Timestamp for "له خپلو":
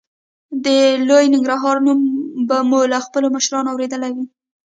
2.91-3.27